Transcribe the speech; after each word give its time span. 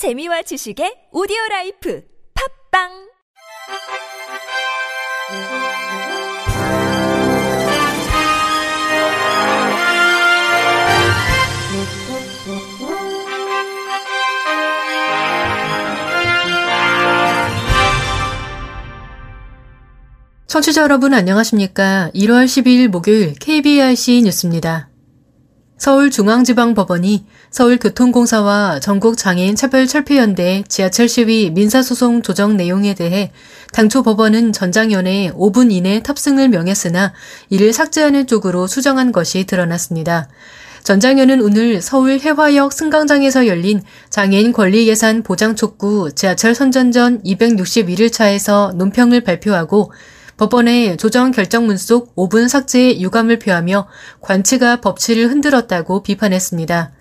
재미와 0.00 0.40
지식의 0.40 1.12
오디오 1.12 1.36
라이프 1.50 2.02
팝빵 2.72 2.88
청취자 20.46 20.80
여러분 20.80 21.12
안녕하십니까? 21.12 22.10
1월 22.14 22.46
12일 22.46 22.88
목요일 22.88 23.34
KBRC 23.34 24.22
뉴스입니다. 24.22 24.89
서울중앙지방법원이 25.80 27.24
서울교통공사와 27.48 28.80
전국장애인 28.80 29.56
차별철폐연대 29.56 30.64
지하철 30.68 31.08
시위 31.08 31.50
민사소송 31.50 32.20
조정 32.20 32.58
내용에 32.58 32.92
대해 32.92 33.32
당초 33.72 34.02
법원은 34.02 34.52
전장연에 34.52 35.32
5분 35.32 35.72
이내 35.72 36.02
탑승을 36.02 36.50
명했으나 36.50 37.14
이를 37.48 37.72
삭제하는 37.72 38.26
쪽으로 38.26 38.66
수정한 38.66 39.10
것이 39.10 39.44
드러났습니다. 39.44 40.28
전장현은 40.84 41.40
오늘 41.40 41.80
서울 41.80 42.20
해화역 42.20 42.74
승강장에서 42.74 43.46
열린 43.46 43.80
장애인 44.10 44.52
권리 44.52 44.86
예산 44.86 45.22
보장 45.22 45.56
촉구 45.56 46.12
지하철 46.14 46.54
선전전 46.54 47.22
261일차에서 47.22 48.74
논평을 48.76 49.22
발표하고 49.22 49.92
법원의 50.40 50.96
조정 50.96 51.32
결정문 51.32 51.76
속 51.76 52.16
5분 52.16 52.48
삭제에 52.48 52.98
유감을 52.98 53.40
표하며 53.40 53.86
관치가 54.22 54.80
법치를 54.80 55.28
흔들었다고 55.28 56.02
비판했습니다. 56.02 56.92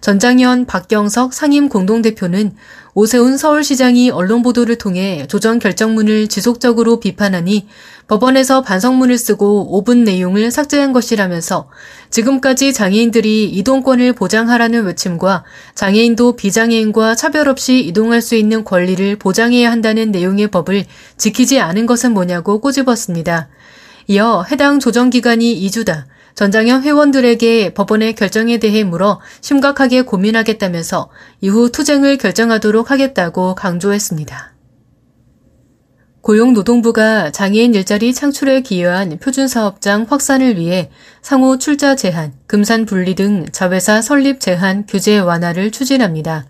전장현 0.00 0.66
박경석 0.66 1.34
상임 1.34 1.68
공동대표는 1.68 2.54
오세훈 2.94 3.36
서울시장이 3.36 4.10
언론 4.10 4.42
보도를 4.42 4.76
통해 4.76 5.26
조정 5.28 5.58
결정문을 5.58 6.28
지속적으로 6.28 6.98
비판하니 6.98 7.68
법원에서 8.08 8.62
반성문을 8.62 9.18
쓰고 9.18 9.84
5분 9.84 10.04
내용을 10.04 10.50
삭제한 10.50 10.92
것이라면서 10.92 11.68
지금까지 12.10 12.72
장애인들이 12.72 13.50
이동권을 13.50 14.14
보장하라는 14.14 14.84
외침과 14.84 15.44
장애인도 15.74 16.36
비장애인과 16.36 17.14
차별 17.14 17.48
없이 17.48 17.80
이동할 17.80 18.22
수 18.22 18.34
있는 18.34 18.64
권리를 18.64 19.16
보장해야 19.16 19.70
한다는 19.70 20.10
내용의 20.10 20.48
법을 20.48 20.84
지키지 21.18 21.60
않은 21.60 21.86
것은 21.86 22.12
뭐냐고 22.12 22.60
꼬집었습니다. 22.60 23.48
이어 24.08 24.42
해당 24.50 24.80
조정기간이 24.80 25.60
2주다. 25.68 26.04
전장현 26.38 26.84
회원들에게 26.84 27.74
법원의 27.74 28.14
결정에 28.14 28.58
대해 28.58 28.84
물어 28.84 29.18
심각하게 29.40 30.02
고민하겠다면서 30.02 31.08
이후 31.40 31.72
투쟁을 31.72 32.16
결정하도록 32.16 32.92
하겠다고 32.92 33.56
강조했습니다. 33.56 34.54
고용노동부가 36.20 37.32
장애인 37.32 37.74
일자리 37.74 38.14
창출에 38.14 38.60
기여한 38.60 39.18
표준사업장 39.18 40.06
확산을 40.08 40.56
위해 40.58 40.90
상호 41.22 41.58
출자 41.58 41.96
제한, 41.96 42.34
금산 42.46 42.86
분리 42.86 43.16
등 43.16 43.46
자회사 43.50 44.00
설립 44.00 44.38
제한 44.38 44.86
규제 44.86 45.18
완화를 45.18 45.72
추진합니다. 45.72 46.46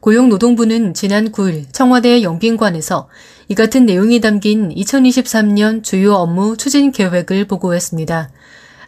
고용노동부는 0.00 0.92
지난 0.92 1.32
9일 1.32 1.64
청와대 1.72 2.22
영빈관에서 2.22 3.08
이 3.48 3.54
같은 3.54 3.86
내용이 3.86 4.20
담긴 4.20 4.68
2023년 4.68 5.82
주요 5.82 6.12
업무 6.12 6.58
추진 6.58 6.92
계획을 6.92 7.46
보고했습니다. 7.46 8.28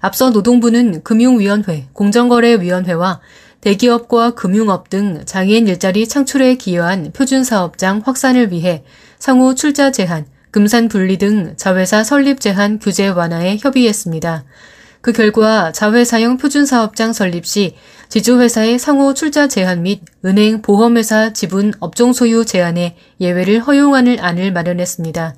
앞서 0.02 0.30
노동부는 0.30 1.04
금융위원회, 1.04 1.86
공정거래위원회와 1.92 3.20
대기업과 3.60 4.34
금융업 4.34 4.90
등 4.90 5.22
장애인 5.24 5.68
일자리 5.68 6.08
창출에 6.08 6.56
기여한 6.56 7.12
표준사업장 7.12 8.02
확산을 8.04 8.50
위해 8.50 8.82
상호 9.20 9.54
출자 9.54 9.92
제한, 9.92 10.26
금산 10.50 10.88
분리 10.88 11.18
등 11.18 11.54
자회사 11.56 12.02
설립 12.02 12.40
제한 12.40 12.80
규제 12.80 13.06
완화에 13.06 13.58
협의했습니다. 13.60 14.44
그 15.02 15.12
결과 15.12 15.70
자회사형 15.70 16.36
표준사업장 16.36 17.12
설립 17.12 17.46
시 17.46 17.76
지주회사의 18.08 18.80
상호 18.80 19.14
출자 19.14 19.46
제한 19.46 19.82
및 19.82 20.02
은행, 20.24 20.62
보험회사 20.62 21.32
지분 21.32 21.72
업종 21.78 22.12
소유 22.12 22.44
제한에 22.44 22.96
예외를 23.20 23.60
허용하는 23.60 24.18
안을 24.18 24.52
마련했습니다. 24.52 25.36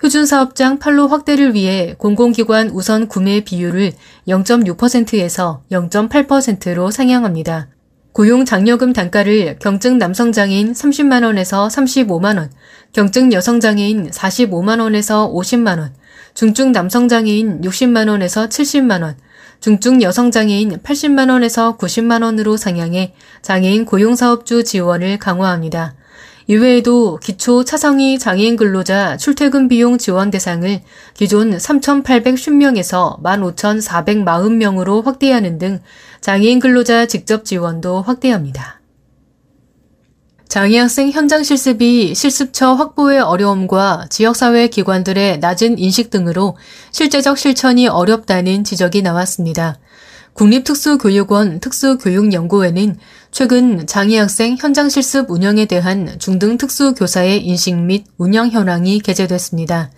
표준사업장 0.00 0.78
판로 0.78 1.08
확대를 1.08 1.54
위해 1.54 1.94
공공기관 1.98 2.70
우선 2.70 3.08
구매 3.08 3.40
비율을 3.40 3.92
0.6%에서 4.28 5.62
0.8%로 5.72 6.90
상향합니다. 6.92 7.68
고용 8.12 8.44
장려금 8.44 8.92
단가를 8.92 9.58
경증 9.60 9.98
남성 9.98 10.32
장애인 10.32 10.72
30만 10.72 11.24
원에서 11.24 11.66
35만 11.68 12.38
원, 12.38 12.50
경증 12.92 13.32
여성 13.32 13.60
장애인 13.60 14.10
45만 14.10 14.80
원에서 14.80 15.32
50만 15.32 15.78
원, 15.78 15.94
중증 16.34 16.72
남성 16.72 17.08
장애인 17.08 17.60
60만 17.62 18.08
원에서 18.08 18.48
70만 18.48 19.02
원, 19.02 19.16
중증 19.60 20.02
여성 20.02 20.30
장애인 20.30 20.78
80만 20.78 21.30
원에서 21.30 21.76
90만 21.76 22.22
원으로 22.22 22.56
상향해 22.56 23.14
장애인 23.42 23.84
고용사업주 23.84 24.62
지원을 24.62 25.18
강화합니다. 25.18 25.94
이외에도 26.50 27.18
기초 27.18 27.62
차상위 27.62 28.18
장애인 28.18 28.56
근로자 28.56 29.18
출퇴근 29.18 29.68
비용 29.68 29.98
지원 29.98 30.30
대상을 30.30 30.80
기존 31.12 31.54
3,850명에서 31.58 33.22
15,440명으로 33.22 35.04
확대하는 35.04 35.58
등 35.58 35.80
장애인 36.22 36.58
근로자 36.58 37.04
직접 37.04 37.44
지원도 37.44 38.00
확대합니다. 38.00 38.80
장애학생 40.48 41.10
현장 41.10 41.42
실습이 41.42 42.14
실습처 42.14 42.72
확보의 42.72 43.20
어려움과 43.20 44.06
지역사회 44.08 44.68
기관들의 44.68 45.40
낮은 45.40 45.78
인식 45.78 46.08
등으로 46.08 46.56
실제적 46.92 47.36
실천이 47.36 47.88
어렵다는 47.88 48.64
지적이 48.64 49.02
나왔습니다. 49.02 49.78
국립특수교육원 50.32 51.60
특수교육연구회는 51.60 52.96
최근 53.30 53.86
장애학생 53.86 54.56
현장 54.58 54.88
실습 54.88 55.30
운영에 55.30 55.66
대한 55.66 56.18
중등 56.18 56.56
특수교사의 56.56 57.44
인식 57.44 57.76
및 57.76 58.04
운영 58.16 58.50
현황이 58.50 58.98
게재됐습니다. 59.00 59.90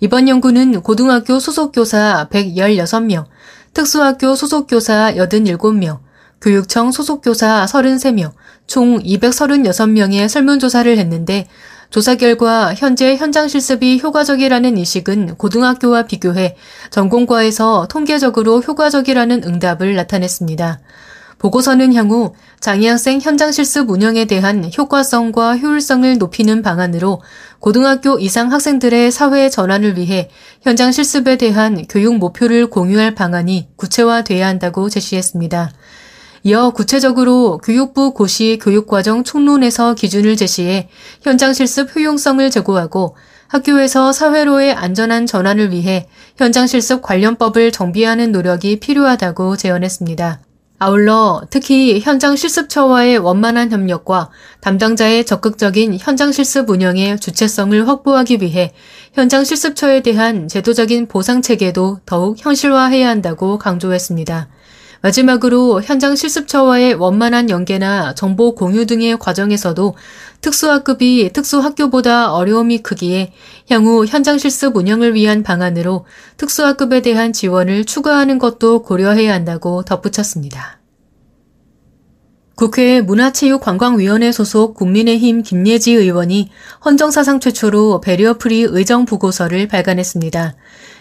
이번 0.00 0.28
연구는 0.28 0.82
고등학교 0.82 1.38
소속교사 1.38 2.28
116명, 2.30 3.26
특수학교 3.74 4.34
소속교사 4.34 5.14
87명, 5.14 6.00
교육청 6.40 6.90
소속교사 6.90 7.66
33명, 7.68 8.32
총 8.66 8.98
236명의 9.00 10.28
설문조사를 10.28 10.98
했는데 10.98 11.46
조사 11.90 12.14
결과 12.14 12.74
현재 12.74 13.16
현장 13.16 13.48
실습이 13.48 14.00
효과적이라는 14.02 14.78
인식은 14.78 15.36
고등학교와 15.36 16.06
비교해 16.06 16.56
전공과에서 16.90 17.86
통계적으로 17.88 18.60
효과적이라는 18.60 19.44
응답을 19.44 19.94
나타냈습니다. 19.94 20.80
보고서는 21.42 21.92
향후 21.94 22.34
장애학생 22.60 23.20
현장 23.20 23.50
실습 23.50 23.90
운영에 23.90 24.26
대한 24.26 24.70
효과성과 24.78 25.56
효율성을 25.56 26.18
높이는 26.18 26.62
방안으로 26.62 27.20
고등학교 27.58 28.20
이상 28.20 28.52
학생들의 28.52 29.10
사회 29.10 29.50
전환을 29.50 29.96
위해 29.96 30.30
현장 30.62 30.92
실습에 30.92 31.36
대한 31.36 31.84
교육 31.88 32.16
목표를 32.18 32.70
공유할 32.70 33.16
방안이 33.16 33.70
구체화돼야 33.74 34.46
한다고 34.46 34.88
제시했습니다. 34.88 35.72
이어 36.44 36.70
구체적으로 36.70 37.58
교육부 37.58 38.14
고시 38.14 38.60
교육과정 38.62 39.24
총론에서 39.24 39.94
기준을 39.94 40.36
제시해 40.36 40.88
현장 41.22 41.54
실습 41.54 41.94
효용성을 41.96 42.48
제고하고 42.52 43.16
학교에서 43.48 44.12
사회로의 44.12 44.74
안전한 44.74 45.26
전환을 45.26 45.72
위해 45.72 46.08
현장 46.36 46.68
실습 46.68 47.02
관련법을 47.02 47.72
정비하는 47.72 48.30
노력이 48.30 48.78
필요하다고 48.78 49.56
제언했습니다. 49.56 50.40
아울러 50.82 51.42
특히 51.48 52.00
현장 52.00 52.34
실습처와의 52.34 53.18
원만한 53.18 53.70
협력과 53.70 54.30
담당자의 54.60 55.24
적극적인 55.24 55.96
현장 56.00 56.32
실습 56.32 56.68
운영의 56.68 57.20
주체성을 57.20 57.86
확보하기 57.86 58.38
위해 58.40 58.72
현장 59.12 59.44
실습처에 59.44 60.00
대한 60.00 60.48
제도적인 60.48 61.06
보상 61.06 61.40
체계도 61.40 62.00
더욱 62.04 62.36
현실화해야 62.36 63.08
한다고 63.08 63.58
강조했습니다. 63.58 64.48
마지막으로 65.02 65.82
현장 65.82 66.14
실습처와의 66.14 66.94
원만한 66.94 67.50
연계나 67.50 68.14
정보 68.14 68.54
공유 68.54 68.86
등의 68.86 69.18
과정에서도 69.18 69.94
특수학급이 70.40 71.30
특수학교보다 71.32 72.32
어려움이 72.32 72.82
크기에 72.82 73.32
향후 73.68 74.06
현장 74.06 74.38
실습 74.38 74.76
운영을 74.76 75.14
위한 75.14 75.42
방안으로 75.42 76.06
특수학급에 76.36 77.02
대한 77.02 77.32
지원을 77.32 77.84
추가하는 77.84 78.38
것도 78.38 78.82
고려해야 78.82 79.34
한다고 79.34 79.82
덧붙였습니다. 79.82 80.81
국회 82.62 83.00
문화체육관광위원회 83.00 84.30
소속 84.30 84.74
국민의힘 84.74 85.42
김예지 85.42 85.94
의원이 85.94 86.50
헌정사상 86.84 87.40
최초로 87.40 88.00
배리어프리 88.00 88.60
의정 88.70 89.04
보고서를 89.04 89.66
발간했습니다. 89.66 90.54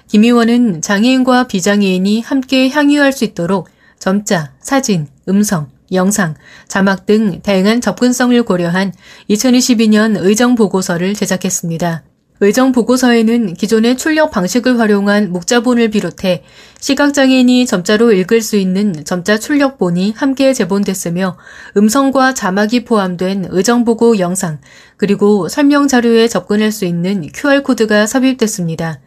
김 0.08 0.24
의원은 0.24 0.82
장애인과 0.82 1.46
비장애인이 1.46 2.22
함께 2.22 2.68
향유할 2.70 3.14
수 3.14 3.26
있도록 3.26 3.70
점자, 4.00 4.54
사진, 4.60 5.06
음성, 5.30 5.70
영상, 5.92 6.34
자막 6.68 7.06
등 7.06 7.44
다양한 7.44 7.80
접근성을 7.80 8.42
고려한 8.42 8.92
2022년 9.30 10.16
의정 10.18 10.56
보고서를 10.56 11.14
제작했습니다. 11.14 12.02
의정 12.44 12.72
보고서에는 12.72 13.54
기존의 13.54 13.98
출력 13.98 14.32
방식을 14.32 14.80
활용한 14.80 15.32
묵자본을 15.32 15.90
비롯해 15.92 16.44
시각장애인이 16.80 17.68
점자로 17.68 18.12
읽을 18.14 18.42
수 18.42 18.56
있는 18.56 19.06
점자 19.06 19.38
출력본이 19.38 20.14
함께 20.18 20.52
제본됐으며 20.52 21.38
음성과 21.78 22.34
자막이 22.34 22.84
포함된 22.84 23.50
의정보고 23.52 24.18
영상, 24.18 24.60
그리고 24.98 25.50
설명 25.50 25.88
자료에 25.88 26.28
접근할 26.28 26.72
수 26.72 26.86
있는 26.86 27.28
QR코드가 27.32 28.08
삽입됐습니다. 28.08 29.00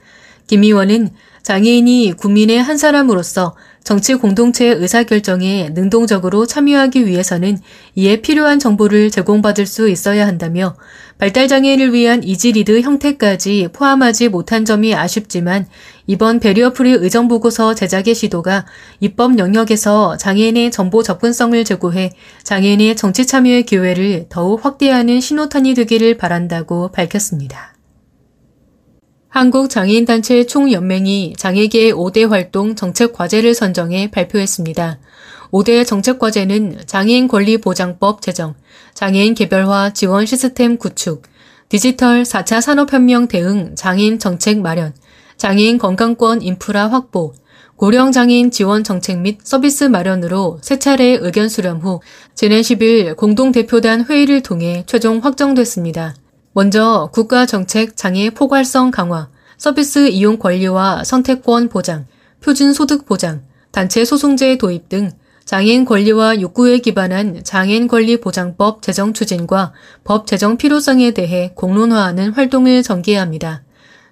김 0.46 0.62
의원은 0.62 1.10
장애인이 1.42 2.14
국민의 2.16 2.62
한 2.62 2.78
사람으로서 2.78 3.56
정치 3.84 4.14
공동체 4.14 4.69
의사결정에 4.69 5.69
능동적으로 5.75 6.46
참여하기 6.46 7.06
위해서는 7.06 7.58
이에 7.94 8.22
필요한 8.22 8.58
정보를 8.58 9.10
제공받을 9.10 9.66
수 9.66 9.90
있어야 9.90 10.26
한다며 10.26 10.75
발달장애인을 11.19 11.92
위한 11.92 12.25
easy 12.25 12.52
read 12.52 12.81
형태까지 12.81 13.69
포함하지 13.75 14.31
못한 14.31 14.64
점이 14.64 14.94
아쉽지만 14.94 15.66
이번 16.06 16.40
베리어프리 16.40 16.92
의정보고서 16.92 17.75
제작의 17.75 18.14
시도가 18.14 18.64
입법 19.00 19.38
영역에서 19.38 20.16
장애인의 20.16 20.70
정보 20.70 21.02
접근성을 21.02 21.62
제고해 21.62 22.12
장애인의 22.42 22.96
정치 22.96 23.26
참여의 23.26 23.64
기회를 23.64 24.26
더욱 24.31 24.64
확대하는 24.64 25.20
신호탄이 25.20 25.75
되기를 25.75 26.16
바란다고 26.16 26.90
밝혔습니다. 26.90 27.73
한국장애인단체 29.34 30.46
총연맹이 30.46 31.34
장애계 31.36 31.90
5대 31.90 32.28
활동 32.28 32.76
정책 32.76 33.12
과제를 33.12 33.52
선정해 33.54 34.08
발표했습니다. 34.12 35.00
5대 35.50 35.84
정책 35.84 36.20
과제는 36.20 36.82
장애인 36.86 37.26
권리 37.26 37.58
보장법 37.58 38.22
제정, 38.22 38.54
장애인 38.94 39.34
개별화 39.34 39.92
지원 39.92 40.25
시스템 40.25 40.78
구축, 40.78 41.22
디지털 41.69 42.22
4차 42.22 42.60
산업혁명 42.60 43.26
대응 43.26 43.75
장애인 43.75 44.20
정책 44.20 44.60
마련, 44.60 44.94
장애인 45.36 45.78
건강권 45.78 46.40
인프라 46.40 46.86
확보, 46.86 47.34
고령 47.75 48.12
장애인 48.12 48.52
지원 48.52 48.84
정책 48.84 49.19
및 49.19 49.40
서비스 49.42 49.82
마련으로 49.82 50.60
세 50.62 50.78
차례 50.78 51.19
의견 51.20 51.48
수렴 51.48 51.78
후 51.78 52.00
지난 52.36 52.60
10일 52.60 53.16
공동대표단 53.16 54.04
회의를 54.04 54.42
통해 54.42 54.84
최종 54.86 55.19
확정됐습니다. 55.19 56.14
먼저 56.56 57.10
국가 57.12 57.46
정책 57.46 57.96
장애 57.96 58.30
포괄성 58.30 58.92
강화, 58.92 59.28
서비스 59.56 60.08
이용 60.08 60.38
권리와 60.38 61.02
선택권 61.02 61.68
보장, 61.68 62.06
표준 62.40 62.72
소득 62.72 63.06
보장, 63.06 63.42
단체 63.72 64.04
소송제 64.04 64.58
도입 64.58 64.88
등 64.88 65.10
장애인 65.44 65.84
권리와 65.84 66.40
욕구에 66.40 66.78
기반한 66.78 67.40
장애인 67.42 67.88
권리 67.88 68.20
보장법 68.20 68.82
제정 68.82 69.12
추진과 69.12 69.72
법 70.04 70.28
제정 70.28 70.56
필요성에 70.56 71.10
대해 71.10 71.50
공론화하는 71.56 72.30
활동을 72.34 72.84
전개합니다. 72.84 73.64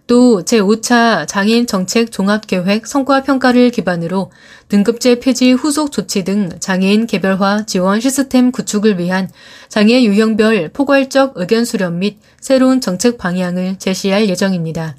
또 0.06 0.42
제5차 0.44 1.26
장애인 1.28 1.66
정책 1.66 2.10
종합계획 2.10 2.86
성과 2.86 3.22
평가를 3.22 3.70
기반으로 3.70 4.30
등급제 4.68 5.20
폐지 5.20 5.52
후속 5.52 5.92
조치 5.92 6.24
등 6.24 6.50
장애인 6.58 7.06
개별화 7.06 7.66
지원 7.66 8.00
시스템 8.00 8.50
구축을 8.50 8.98
위한 8.98 9.30
장애 9.68 10.02
유형별 10.02 10.70
포괄적 10.72 11.34
의견 11.36 11.64
수렴 11.64 12.00
및 12.00 12.18
새로운 12.40 12.80
정책 12.80 13.16
방향을 13.16 13.76
제시할 13.78 14.28
예정입니다. 14.28 14.96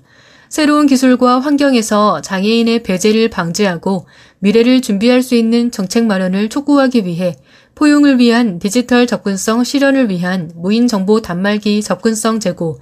새로운 0.48 0.86
기술과 0.86 1.40
환경에서 1.40 2.22
장애인의 2.22 2.84
배제를 2.84 3.30
방지하고 3.30 4.06
미래를 4.40 4.82
준비할 4.82 5.24
수 5.24 5.36
있는 5.36 5.72
정책 5.72 6.06
마련을 6.06 6.48
촉구하기 6.50 7.06
위해 7.06 7.36
포용을 7.76 8.20
위한 8.20 8.60
디지털 8.60 9.08
접근성 9.08 9.64
실현을 9.64 10.10
위한 10.10 10.52
무인 10.56 10.88
정보 10.88 11.22
단말기 11.22 11.82
접근성 11.82 12.40
제고, 12.40 12.80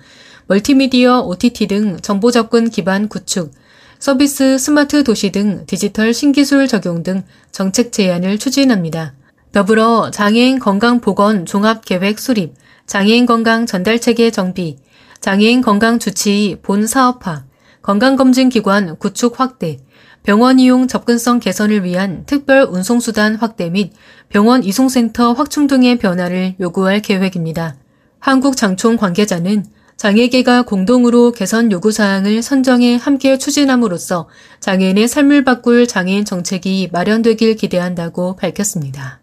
멀티미디어 0.52 1.22
OTT 1.22 1.68
등 1.68 1.98
정보 2.02 2.30
접근 2.30 2.70
기반 2.70 3.08
구축, 3.08 3.54
서비스 4.00 4.58
스마트 4.58 5.06
도시 5.06 5.32
등 5.32 5.64
디지털 5.66 6.14
신기술 6.14 6.68
적용 6.68 7.04
등 7.04 7.24
정책 7.54 7.94
제안을 7.94 8.38
추진합니다. 8.38 9.14
더불어 9.54 10.12
장애인 10.12 10.60
건강보건 10.60 11.46
종합계획 11.46 12.20
수립, 12.20 12.56
장애인 12.86 13.28
건강 13.28 13.66
전달체계 13.66 14.32
정비, 14.32 14.76
장애인 15.22 15.62
건강 15.62 16.00
주치의 16.00 16.58
본 16.62 16.86
사업화, 16.86 17.46
건강검진기관 17.82 18.98
구축 18.98 19.40
확대, 19.40 19.78
병원 20.24 20.60
이용 20.60 20.90
접근성 20.90 21.40
개선을 21.40 21.86
위한 21.86 22.24
특별 22.26 22.64
운송수단 22.64 23.36
확대 23.36 23.70
및 23.70 23.94
병원 24.28 24.66
이송센터 24.66 25.32
확충 25.32 25.68
등의 25.68 25.98
변화를 25.98 26.56
요구할 26.60 27.02
계획입니다. 27.02 27.78
한국장총 28.20 28.98
관계자는 28.98 29.64
장애계가 30.02 30.64
공동으로 30.64 31.32
개선 31.32 31.72
요구사항을 31.72 32.42
선정해 32.42 32.96
함께 32.96 33.38
추진함으로써 33.38 34.30
장애인의 34.60 35.08
삶을 35.08 35.44
바꿀 35.44 35.86
장애인 35.86 36.26
정책이 36.26 36.90
마련되길 36.92 37.56
기대한다고 37.56 38.36
밝혔습니다. 38.36 39.22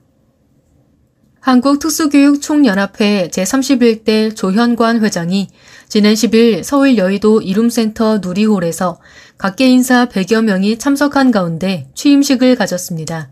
한국특수교육총연합회 1.41 3.31
제31대 3.33 4.37
조현관 4.37 5.03
회장이 5.03 5.49
지난 5.89 6.15
10일 6.15 6.63
서울 6.63 6.97
여의도 6.97 7.41
이룸센터 7.41 8.19
누리홀에서 8.19 9.01
각계 9.37 9.69
인사 9.69 10.07
100여 10.07 10.45
명이 10.45 10.79
참석한 10.79 11.33
가운데 11.33 11.89
취임식을 11.97 12.55
가졌습니다. 12.55 13.31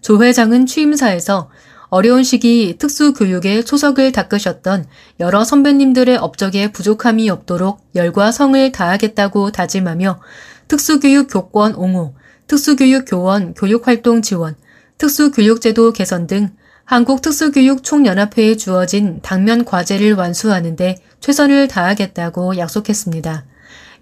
조 0.00 0.20
회장은 0.20 0.66
취임사에서 0.66 1.48
어려운 1.90 2.22
시기 2.22 2.76
특수교육에 2.78 3.62
초석을 3.62 4.12
닦으셨던 4.12 4.86
여러 5.20 5.44
선배님들의 5.44 6.16
업적에 6.18 6.70
부족함이 6.72 7.30
없도록 7.30 7.80
열과 7.94 8.30
성을 8.30 8.72
다하겠다고 8.72 9.52
다짐하며 9.52 10.20
특수교육 10.68 11.28
교권 11.30 11.74
옹호, 11.76 12.14
특수교육 12.46 13.06
교원 13.06 13.54
교육활동 13.54 14.20
지원, 14.20 14.54
특수교육제도 14.98 15.92
개선 15.92 16.26
등 16.26 16.50
한국특수교육총연합회에 16.84 18.56
주어진 18.56 19.20
당면 19.22 19.64
과제를 19.64 20.14
완수하는데 20.14 20.96
최선을 21.20 21.68
다하겠다고 21.68 22.56
약속했습니다. 22.56 23.44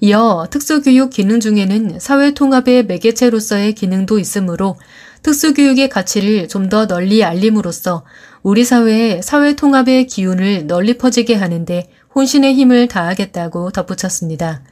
이어 0.00 0.46
특수교육 0.50 1.10
기능 1.10 1.40
중에는 1.40 1.98
사회통합의 1.98 2.86
매개체로서의 2.86 3.74
기능도 3.74 4.18
있으므로 4.18 4.76
특수교육의 5.22 5.88
가치를 5.88 6.48
좀 6.48 6.68
더 6.68 6.86
널리 6.86 7.24
알림으로써 7.24 8.04
우리 8.42 8.64
사회의 8.64 9.22
사회통합의 9.22 10.06
기운을 10.06 10.66
널리 10.66 10.98
퍼지게 10.98 11.34
하는데 11.34 11.88
혼신의 12.14 12.54
힘을 12.54 12.88
다하겠다고 12.88 13.70
덧붙였습니다. 13.70 14.62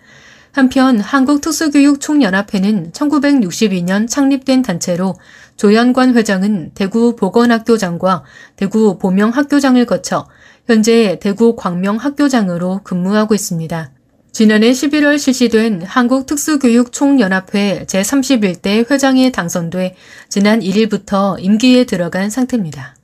한편 0.52 1.00
한국특수교육총연합회는 1.00 2.93
1962년 2.93 4.09
창립된 4.09 4.62
단체로 4.62 5.14
조현관 5.57 6.14
회장은 6.14 6.73
대구 6.75 7.16
보건학교장과 7.16 8.25
대구 8.57 8.99
보명학교장을 8.99 9.85
거쳐 9.87 10.28
현재 10.66 11.19
대구 11.21 11.57
광명학교장으로 11.57 12.81
근무하고 12.85 13.35
있습니다. 13.35 13.93
지난해 14.35 14.73
11월 14.73 15.17
실시된 15.17 15.83
한국특수교육총연합회 15.83 17.85
제31대 17.87 18.91
회장에 18.91 19.31
당선돼 19.31 19.95
지난 20.29 20.59
1일부터 20.59 21.37
임기에 21.38 21.85
들어간 21.85 22.31
상태입니다. 22.31 22.97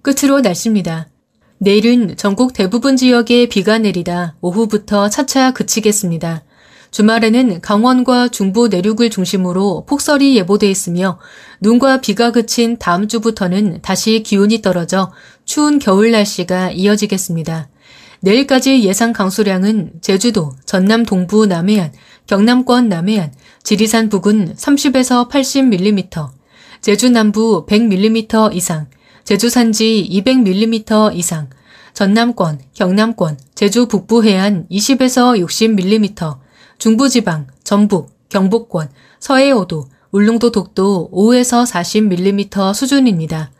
끝으로 0.00 0.40
날씨입니다. 0.40 1.10
내일은 1.58 2.16
전국 2.16 2.54
대부분 2.54 2.96
지역에 2.96 3.50
비가 3.50 3.76
내리다 3.76 4.36
오후부터 4.40 5.10
차차 5.10 5.50
그치겠습니다. 5.50 6.42
주말에는 6.90 7.60
강원과 7.60 8.28
중부 8.28 8.68
내륙을 8.68 9.10
중심으로 9.10 9.84
폭설이 9.84 10.38
예보돼 10.38 10.70
있으며 10.70 11.20
눈과 11.60 12.00
비가 12.00 12.32
그친 12.32 12.78
다음 12.78 13.08
주부터는 13.08 13.82
다시 13.82 14.22
기온이 14.22 14.62
떨어져 14.62 15.12
추운 15.44 15.78
겨울 15.78 16.12
날씨가 16.12 16.70
이어지겠습니다. 16.70 17.68
내일까지 18.24 18.84
예상 18.84 19.12
강수량은 19.12 19.94
제주도, 20.00 20.52
전남 20.64 21.04
동부 21.04 21.46
남해안, 21.46 21.92
경남권 22.28 22.88
남해안, 22.88 23.32
지리산 23.64 24.08
부근 24.08 24.54
30에서 24.54 25.28
80mm, 25.28 26.30
제주 26.80 27.10
남부 27.10 27.66
100mm 27.66 28.54
이상, 28.54 28.86
제주 29.24 29.50
산지 29.50 30.08
200mm 30.08 31.16
이상, 31.16 31.50
전남권, 31.94 32.60
경남권, 32.74 33.38
제주 33.56 33.86
북부 33.86 34.22
해안 34.22 34.66
20에서 34.70 35.44
60mm, 35.44 36.38
중부지방, 36.78 37.48
전북, 37.64 38.12
경북권, 38.28 38.88
서해오도, 39.18 39.88
울릉도 40.12 40.52
독도 40.52 41.10
5에서 41.12 41.66
40mm 41.68 42.72
수준입니다. 42.72 43.50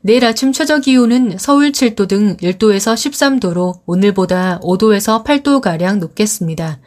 내일 0.00 0.24
아침 0.24 0.52
최저 0.52 0.78
기온은 0.78 1.38
서울 1.38 1.72
7도 1.72 2.06
등 2.06 2.36
1도에서 2.36 2.94
13도로 2.94 3.80
오늘보다 3.84 4.60
5도에서 4.62 5.24
8도가량 5.24 5.98
높겠습니다. 5.98 6.78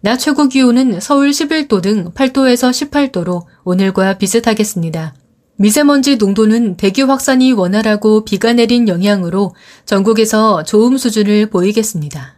낮 0.00 0.16
최고 0.16 0.48
기온은 0.48 0.98
서울 1.00 1.30
11도 1.30 1.82
등 1.82 2.10
8도에서 2.12 2.70
18도로 2.70 3.44
오늘과 3.64 4.16
비슷하겠습니다. 4.16 5.14
미세먼지 5.56 6.16
농도는 6.16 6.76
대기 6.76 7.02
확산이 7.02 7.52
원활하고 7.52 8.24
비가 8.24 8.54
내린 8.54 8.88
영향으로 8.88 9.54
전국에서 9.84 10.64
좋음 10.64 10.96
수준을 10.96 11.50
보이겠습니다. 11.50 12.34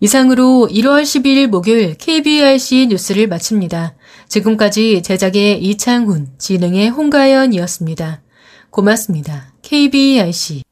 이상으로 0.00 0.68
1월 0.70 1.02
12일 1.02 1.46
목요일 1.46 1.94
KBRC 1.94 2.88
뉴스를 2.90 3.28
마칩니다. 3.28 3.94
지금까지 4.28 5.02
제작의 5.02 5.62
이창훈, 5.62 6.28
진행의 6.38 6.90
홍가연이었습니다. 6.90 8.22
고맙습니다. 8.70 9.52
KBRC 9.62 10.62